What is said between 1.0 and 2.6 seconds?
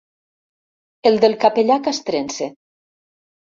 El del capellà castrense.